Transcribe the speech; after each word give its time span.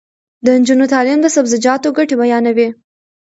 د 0.43 0.45
نجونو 0.59 0.85
تعلیم 0.93 1.19
د 1.21 1.27
سبزیجاتو 1.35 1.95
ګټې 1.97 2.15
بیانوي. 2.21 2.67